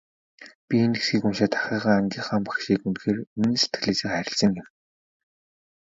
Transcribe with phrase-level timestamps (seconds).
[0.67, 2.81] Би энэ хэсгийг уншаад ахыгаа, ангийнхаа багшийг
[3.39, 4.67] үнэн сэтгэлээсээ хайрласан юм.